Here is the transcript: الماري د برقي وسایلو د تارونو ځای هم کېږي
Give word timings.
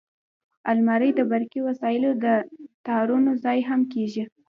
الماري 0.71 1.09
د 1.15 1.19
برقي 1.31 1.61
وسایلو 1.67 2.09
د 2.23 2.25
تارونو 2.85 3.31
ځای 3.43 3.59
هم 3.69 3.81
کېږي 3.93 4.23